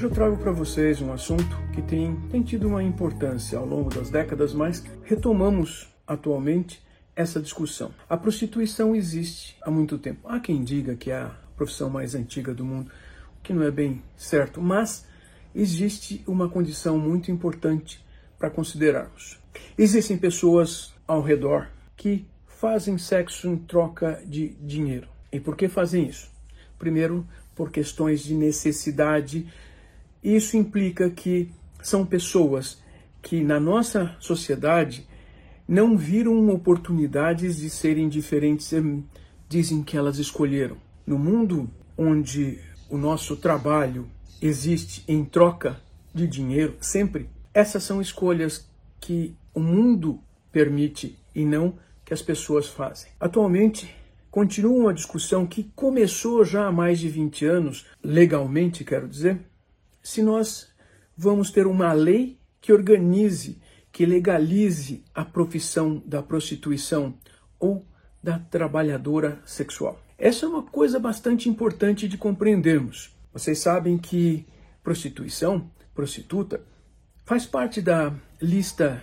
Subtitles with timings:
[0.00, 3.90] Hoje eu trago para vocês um assunto que tem, tem tido uma importância ao longo
[3.90, 6.82] das décadas, mas retomamos atualmente
[7.14, 7.92] essa discussão.
[8.08, 10.26] A prostituição existe há muito tempo.
[10.26, 12.90] Há quem diga que é a profissão mais antiga do mundo,
[13.38, 15.04] o que não é bem certo, mas
[15.54, 18.02] existe uma condição muito importante
[18.38, 19.38] para considerarmos.
[19.76, 25.08] Existem pessoas ao redor que fazem sexo em troca de dinheiro.
[25.30, 26.30] E por que fazem isso?
[26.78, 29.46] Primeiro, por questões de necessidade.
[30.22, 31.50] Isso implica que
[31.82, 32.82] são pessoas
[33.22, 35.06] que na nossa sociedade
[35.66, 38.72] não viram oportunidades de serem diferentes,
[39.48, 40.76] dizem que elas escolheram.
[41.06, 44.08] No mundo onde o nosso trabalho
[44.42, 45.80] existe em troca
[46.14, 48.68] de dinheiro, sempre, essas são escolhas
[49.00, 51.74] que o mundo permite e não
[52.04, 53.10] que as pessoas fazem.
[53.20, 53.94] Atualmente,
[54.30, 59.38] continua uma discussão que começou já há mais de 20 anos, legalmente, quero dizer,
[60.10, 60.68] se nós
[61.16, 63.60] vamos ter uma lei que organize,
[63.92, 67.14] que legalize a profissão da prostituição
[67.58, 67.86] ou
[68.20, 70.00] da trabalhadora sexual.
[70.18, 73.14] Essa é uma coisa bastante importante de compreendermos.
[73.32, 74.44] Vocês sabem que
[74.82, 76.60] prostituição, prostituta,
[77.24, 79.00] faz parte da lista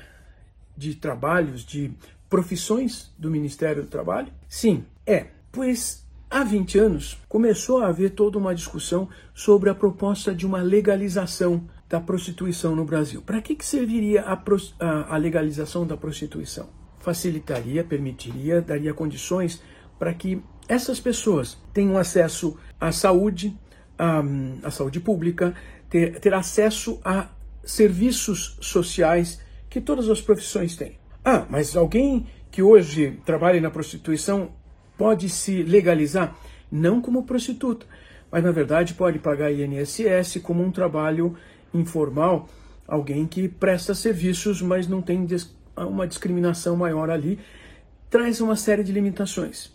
[0.76, 1.92] de trabalhos, de
[2.30, 4.32] profissões do Ministério do Trabalho?
[4.50, 5.28] Sim, é.
[5.54, 10.62] Pois há 20 anos começou a haver toda uma discussão sobre a proposta de uma
[10.62, 13.22] legalização da prostituição no Brasil.
[13.22, 14.34] Para que, que serviria a,
[14.80, 16.70] a, a legalização da prostituição?
[17.00, 19.62] Facilitaria, permitiria, daria condições
[19.98, 23.58] para que essas pessoas tenham acesso à saúde,
[23.98, 24.22] à,
[24.64, 25.56] à saúde pública,
[25.90, 27.30] ter, ter acesso a
[27.64, 30.98] serviços sociais que todas as profissões têm.
[31.24, 34.52] Ah, mas alguém que hoje trabalha na prostituição
[34.98, 36.36] pode se legalizar?
[36.72, 37.86] Não como prostituta,
[38.32, 41.38] mas na verdade pode pagar INSS como um trabalho
[41.74, 42.50] informal,
[42.88, 45.26] alguém que presta serviços, mas não tem
[45.78, 47.40] uma discriminação maior ali,
[48.10, 49.72] traz uma série de limitações.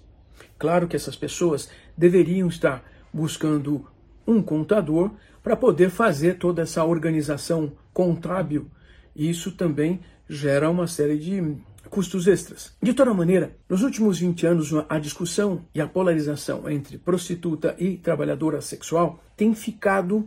[0.59, 2.83] Claro que essas pessoas deveriam estar
[3.13, 3.87] buscando
[4.27, 5.11] um contador
[5.43, 8.67] para poder fazer toda essa organização contábil.
[9.15, 10.01] Isso também
[10.33, 11.57] gera uma série de
[11.91, 12.73] custos extras.
[12.83, 17.99] De toda maneira, nos últimos 20 anos, a discussão e a polarização entre prostituta e
[17.99, 20.27] trabalhadora sexual tem ficado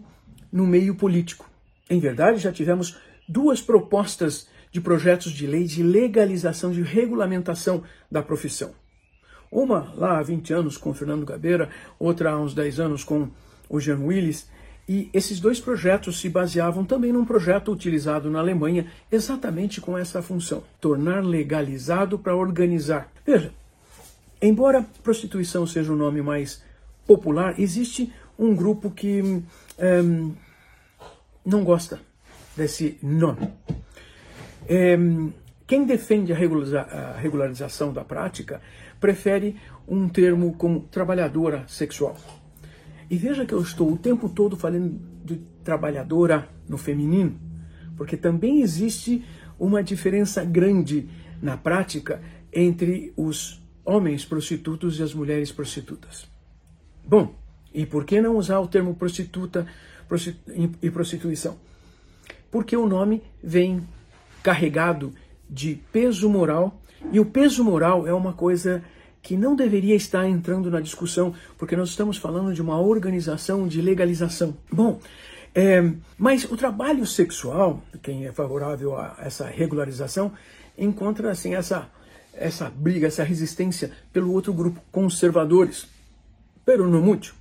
[0.51, 1.49] no meio político.
[1.89, 8.21] Em verdade, já tivemos duas propostas de projetos de lei de legalização, de regulamentação da
[8.21, 8.73] profissão.
[9.51, 13.29] Uma lá há 20 anos com Fernando Gabeira, outra há uns 10 anos com
[13.67, 14.47] o Jean Willis,
[14.87, 20.21] e esses dois projetos se baseavam também num projeto utilizado na Alemanha exatamente com essa
[20.21, 23.11] função: tornar legalizado para organizar.
[23.25, 23.51] Veja,
[24.41, 26.63] embora prostituição seja o nome mais
[27.07, 29.41] popular, existe um grupo que
[29.79, 30.31] ehm,
[31.45, 31.99] não gosta
[32.55, 33.49] desse nome.
[34.69, 35.31] Um,
[35.67, 38.61] quem defende a regularização da prática
[38.99, 39.55] prefere
[39.87, 42.15] um termo como trabalhadora sexual.
[43.09, 47.39] E veja que eu estou o tempo todo falando de trabalhadora no feminino,
[47.95, 49.23] porque também existe
[49.59, 51.09] uma diferença grande
[51.41, 52.21] na prática
[52.51, 56.27] entre os homens prostitutos e as mulheres prostitutas.
[57.07, 57.35] Bom,
[57.73, 59.67] e por que não usar o termo prostituta
[60.81, 61.57] e prostituição?
[62.49, 63.83] Porque o nome vem
[64.41, 65.13] carregado
[65.49, 68.83] de peso moral, e o peso moral é uma coisa
[69.25, 73.81] que não deveria estar entrando na discussão, porque nós estamos falando de uma organização de
[73.81, 74.55] legalização.
[74.71, 74.99] Bom,
[75.55, 75.83] é,
[76.15, 80.31] mas o trabalho sexual, quem é favorável a essa regularização,
[80.77, 81.89] encontra assim essa
[82.33, 85.87] essa briga, essa resistência pelo outro grupo, conservadores.
[86.63, 87.33] Pero no muito.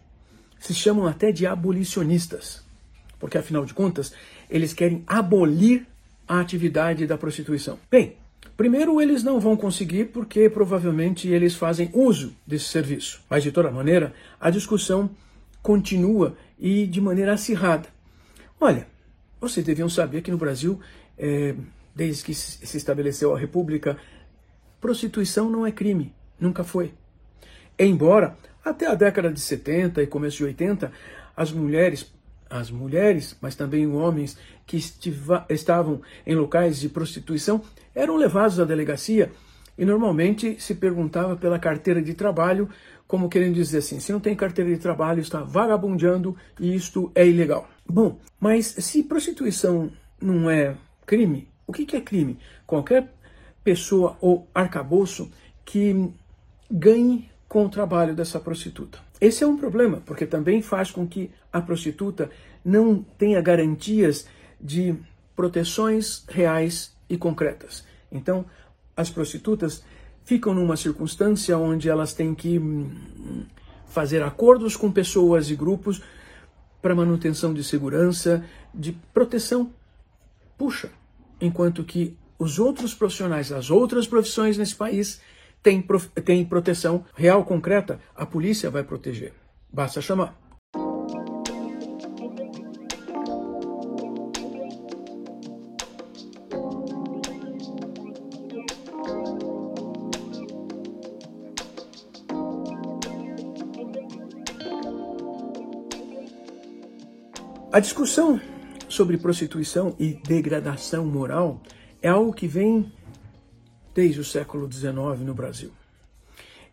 [0.58, 2.64] Se chamam até de abolicionistas,
[3.20, 4.14] porque afinal de contas,
[4.48, 5.86] eles querem abolir
[6.26, 7.78] a atividade da prostituição.
[7.90, 8.16] Bem,
[8.56, 13.22] Primeiro, eles não vão conseguir porque provavelmente eles fazem uso desse serviço.
[13.28, 15.10] Mas, de toda maneira, a discussão
[15.62, 17.88] continua e de maneira acirrada.
[18.60, 18.86] Olha,
[19.40, 20.78] vocês deviam saber que no Brasil,
[21.18, 21.54] é,
[21.94, 23.96] desde que se estabeleceu a República,
[24.80, 26.92] prostituição não é crime, nunca foi.
[27.78, 30.90] Embora Até a década de 70 e começo de 80,
[31.36, 32.10] as mulheres,
[32.48, 34.36] as mulheres, mas também homens
[34.66, 37.62] que estiva, estavam em locais de prostituição
[37.94, 39.30] eram levados à delegacia
[39.76, 42.68] e normalmente se perguntava pela carteira de trabalho,
[43.06, 47.26] como querendo dizer assim: se não tem carteira de trabalho, está vagabundeando e isto é
[47.26, 47.68] ilegal.
[47.86, 50.76] Bom, mas se prostituição não é
[51.06, 52.38] crime, o que é crime?
[52.66, 53.12] Qualquer
[53.62, 55.30] pessoa ou arcabouço
[55.64, 56.10] que
[56.70, 58.98] ganhe com o trabalho dessa prostituta.
[59.24, 62.30] Esse é um problema, porque também faz com que a prostituta
[62.62, 64.26] não tenha garantias
[64.60, 64.94] de
[65.34, 67.86] proteções reais e concretas.
[68.12, 68.44] Então,
[68.94, 69.82] as prostitutas
[70.26, 73.46] ficam numa circunstância onde elas têm que hum,
[73.86, 76.02] fazer acordos com pessoas e grupos
[76.82, 78.44] para manutenção de segurança,
[78.74, 79.72] de proteção.
[80.58, 80.90] Puxa,
[81.40, 85.18] enquanto que os outros profissionais, as outras profissões nesse país
[85.64, 85.82] têm,
[86.24, 89.32] têm proteção real, concreta, a polícia vai proteger.
[89.72, 90.38] Basta chamar.
[107.72, 108.40] A discussão
[108.88, 111.60] sobre prostituição e degradação moral
[112.00, 112.92] é algo que vem
[113.94, 115.70] desde o século XIX no Brasil.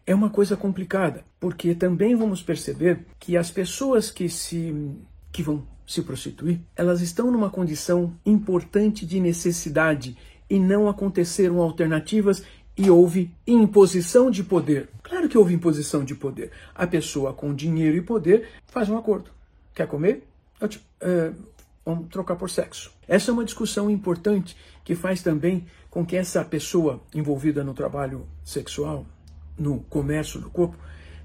[0.06, 4.74] É uma coisa complicada, porque também vamos perceber que as pessoas que se
[5.32, 10.18] que vão se prostituir, elas estão numa condição importante de necessidade
[10.50, 12.44] e não aconteceram alternativas
[12.78, 14.90] e houve imposição de poder.
[15.04, 16.52] Claro que houve imposição de poder.
[16.74, 19.32] A pessoa com dinheiro e poder faz um acordo.
[19.74, 20.24] Quer comer?
[20.68, 21.36] Te, uh,
[21.86, 22.92] vamos trocar por sexo.
[23.08, 28.26] Essa é uma discussão importante que faz também com que essa pessoa envolvida no trabalho
[28.44, 29.06] sexual,
[29.60, 30.78] no comércio do corpo,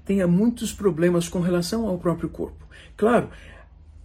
[0.05, 2.67] tenha muitos problemas com relação ao próprio corpo.
[2.97, 3.29] Claro,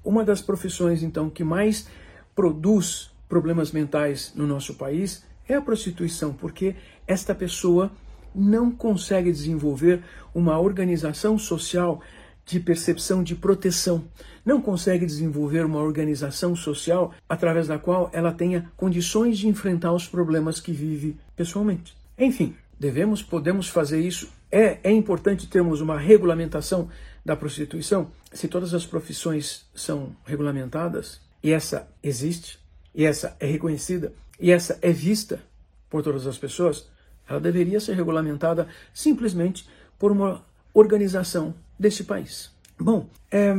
[0.05, 1.89] uma das profissões então que mais
[2.35, 6.77] produz problemas mentais no nosso país é a prostituição, porque
[7.07, 7.91] esta pessoa
[8.35, 12.01] não consegue desenvolver uma organização social
[12.45, 14.05] de percepção de proteção.
[14.45, 20.07] Não consegue desenvolver uma organização social através da qual ela tenha condições de enfrentar os
[20.07, 21.97] problemas que vive pessoalmente.
[22.19, 24.29] Enfim, devemos, podemos fazer isso.
[24.51, 26.89] É, é importante termos uma regulamentação
[27.25, 28.11] da prostituição.
[28.33, 32.59] Se todas as profissões são regulamentadas, e essa existe,
[32.95, 35.41] e essa é reconhecida, e essa é vista
[35.89, 36.89] por todas as pessoas,
[37.29, 39.69] ela deveria ser regulamentada simplesmente
[39.99, 40.45] por uma
[40.75, 42.51] organização desse país.
[42.79, 43.53] Bom, é,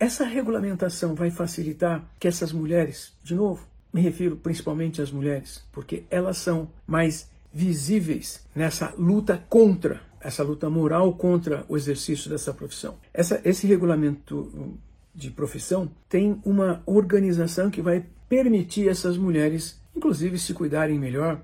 [0.00, 6.04] essa regulamentação vai facilitar que essas mulheres, de novo, me refiro principalmente às mulheres, porque
[6.10, 12.96] elas são mais visíveis nessa luta contra, essa luta moral contra o exercício dessa profissão.
[13.14, 14.78] Essa, esse regulamento
[15.14, 21.40] de profissão tem uma organização que vai permitir essas mulheres, inclusive, se cuidarem melhor,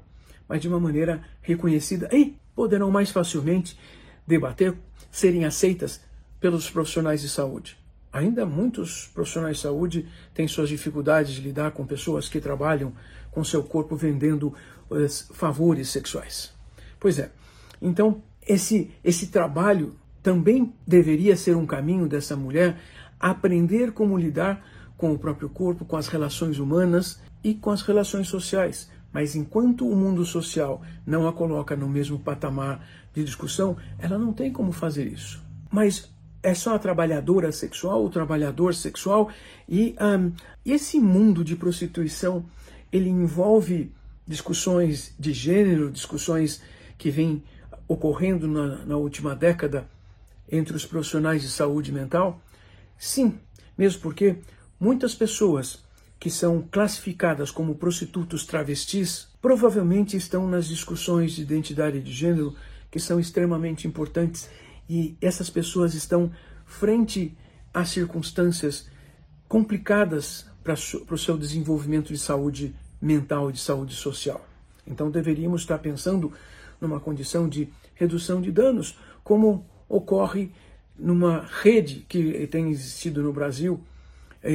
[0.48, 3.78] mas de uma maneira reconhecida e poderão mais facilmente
[4.26, 4.74] debater,
[5.10, 6.00] serem aceitas
[6.42, 7.78] pelos profissionais de saúde.
[8.12, 12.92] Ainda muitos profissionais de saúde têm suas dificuldades de lidar com pessoas que trabalham
[13.30, 14.52] com seu corpo vendendo
[14.90, 16.52] uh, favores sexuais.
[16.98, 17.30] Pois é.
[17.80, 22.76] Então, esse, esse trabalho também deveria ser um caminho dessa mulher
[23.18, 28.26] aprender como lidar com o próprio corpo, com as relações humanas e com as relações
[28.26, 28.90] sociais.
[29.12, 32.84] Mas enquanto o mundo social não a coloca no mesmo patamar
[33.14, 35.40] de discussão, ela não tem como fazer isso.
[35.70, 39.30] Mas é só a trabalhadora sexual, o trabalhador sexual,
[39.68, 40.32] e um,
[40.64, 42.44] esse mundo de prostituição
[42.92, 43.92] ele envolve
[44.26, 46.60] discussões de gênero, discussões
[46.98, 47.42] que vêm
[47.88, 49.88] ocorrendo na, na última década
[50.50, 52.40] entre os profissionais de saúde mental?
[52.98, 53.38] Sim,
[53.76, 54.36] mesmo porque
[54.78, 55.82] muitas pessoas
[56.20, 62.54] que são classificadas como prostitutos travestis provavelmente estão nas discussões de identidade de gênero
[62.90, 64.48] que são extremamente importantes
[64.88, 66.30] e essas pessoas estão
[66.64, 67.36] frente
[67.72, 68.88] a circunstâncias
[69.48, 74.46] complicadas para o seu desenvolvimento de saúde mental e de saúde social.
[74.86, 76.32] Então deveríamos estar pensando
[76.80, 80.50] numa condição de redução de danos, como ocorre
[80.98, 83.80] numa rede que tem existido no Brasil,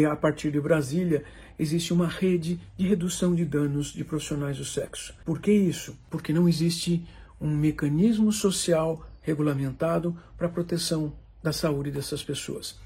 [0.10, 1.24] a partir de Brasília,
[1.58, 5.14] existe uma rede de redução de danos de profissionais do sexo.
[5.24, 5.98] Por que isso?
[6.10, 7.06] Porque não existe
[7.40, 11.12] um mecanismo social regulamentado para a proteção
[11.44, 12.80] da saúde dessas pessoas.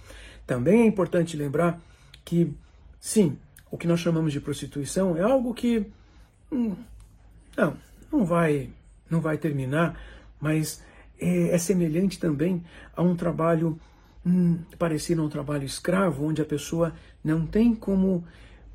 [0.46, 1.80] Também é importante lembrar
[2.26, 2.52] que,
[3.00, 3.38] sim,
[3.70, 5.86] o que nós chamamos de prostituição é algo que
[6.52, 6.76] hum,
[7.56, 7.78] não,
[8.12, 8.72] não vai,
[9.08, 9.98] não vai terminar,
[10.40, 10.84] mas
[11.20, 13.80] é, é semelhante também a um trabalho
[14.26, 16.92] hum, parecido a um trabalho escravo, onde a pessoa
[17.24, 18.26] não tem como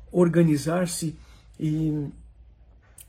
[0.09, 1.17] organizar-se
[1.59, 2.07] e,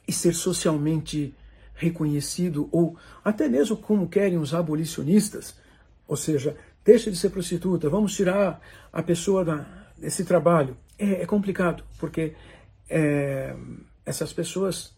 [0.06, 1.32] e ser socialmente
[1.78, 5.54] reconhecido, ou até mesmo como querem os abolicionistas,
[6.06, 8.60] ou seja, deixa de ser prostituta, vamos tirar
[8.92, 9.66] a pessoa da,
[9.96, 10.76] desse trabalho.
[10.98, 12.34] É, é complicado, porque
[12.90, 13.54] é,
[14.04, 14.92] essas pessoas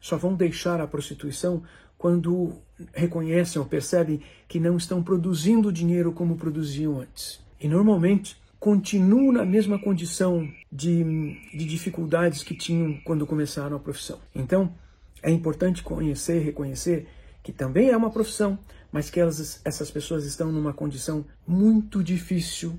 [0.00, 1.62] só vão deixar a prostituição
[1.96, 2.54] quando
[2.92, 7.40] reconhecem ou percebem que não estão produzindo dinheiro como produziam antes.
[7.60, 14.18] E normalmente continuam na mesma condição de, de dificuldades que tinham quando começaram a profissão.
[14.34, 14.72] Então,
[15.26, 17.08] é importante conhecer reconhecer
[17.42, 18.56] que também é uma profissão,
[18.92, 22.78] mas que elas, essas pessoas estão numa condição muito difícil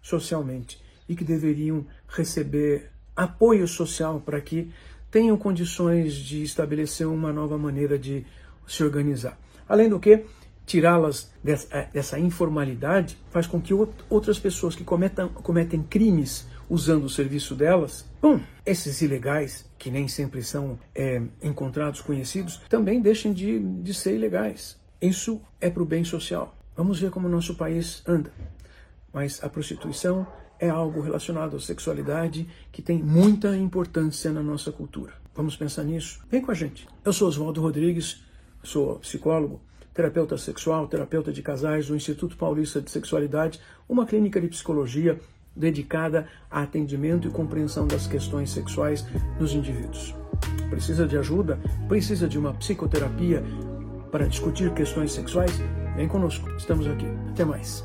[0.00, 4.70] socialmente e que deveriam receber apoio social para que
[5.10, 8.24] tenham condições de estabelecer uma nova maneira de
[8.66, 9.36] se organizar.
[9.68, 10.24] Além do que,
[10.64, 13.74] tirá-las dessa, eh, dessa, informalidade faz com que
[14.08, 20.08] outras pessoas que cometam, cometem crimes usando o serviço delas, bom, esses ilegais, que nem
[20.08, 24.80] sempre são é, encontrados conhecidos, também deixem de, de ser ilegais.
[24.98, 26.56] Isso é para o bem social.
[26.74, 28.32] Vamos ver como o nosso país anda.
[29.12, 30.26] Mas a prostituição
[30.58, 35.12] é algo relacionado à sexualidade que tem muita importância na nossa cultura.
[35.34, 36.20] Vamos pensar nisso?
[36.30, 36.88] Vem com a gente.
[37.04, 38.22] Eu sou Oswaldo Rodrigues,
[38.62, 39.60] sou psicólogo,
[39.92, 45.20] terapeuta sexual, terapeuta de casais do Instituto Paulista de Sexualidade, uma clínica de psicologia
[45.54, 49.04] dedicada a atendimento e compreensão das questões sexuais
[49.38, 50.14] nos indivíduos.
[50.70, 51.58] Precisa de ajuda?
[51.88, 53.42] Precisa de uma psicoterapia
[54.10, 55.52] para discutir questões sexuais?
[55.96, 57.06] Vem conosco, estamos aqui.
[57.30, 57.84] Até mais.